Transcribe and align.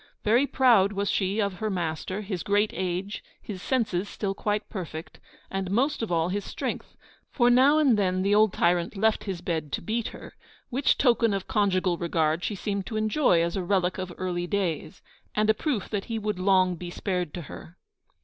Very 0.23 0.47
proud 0.47 0.93
was 0.93 1.11
she 1.11 1.39
of 1.39 1.59
her 1.59 1.69
'master,' 1.69 2.21
his 2.21 2.41
great 2.41 2.71
age, 2.73 3.23
his 3.39 3.61
senses 3.61 4.09
still 4.09 4.33
quite 4.33 4.67
perfect, 4.67 5.19
and 5.51 5.69
most 5.69 6.01
of 6.01 6.11
all 6.11 6.29
his 6.29 6.43
strength, 6.43 6.95
for 7.29 7.51
now 7.51 7.77
and 7.77 7.99
then 7.99 8.23
the 8.23 8.33
old 8.33 8.51
tyrant 8.51 8.97
left 8.97 9.25
his 9.25 9.41
bed 9.41 9.71
to 9.73 9.79
beat 9.79 10.07
her, 10.07 10.33
which 10.71 10.97
token 10.97 11.35
of 11.35 11.47
conjugal 11.47 11.99
regard 11.99 12.43
she 12.43 12.55
seemed 12.55 12.87
to 12.87 12.97
enjoy 12.97 13.43
as 13.43 13.55
a 13.55 13.63
relic 13.63 13.99
of 13.99 14.11
early 14.17 14.47
days, 14.47 15.03
and 15.35 15.51
a 15.51 15.53
proof 15.53 15.87
that 15.89 16.05
he 16.05 16.17
would 16.17 16.39
long 16.39 16.73
be 16.75 16.89
spared 16.89 17.31
to 17.35 17.43
her. 17.43 17.77